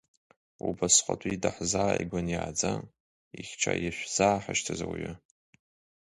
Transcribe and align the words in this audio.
Убасҟатәи 0.67 1.41
даҳзааигәан 1.43 2.27
иааӡа, 2.33 2.71
ихьча 3.39 3.73
ишәзааҳашьҭыз 3.87 4.79
ауаҩы. 4.85 5.13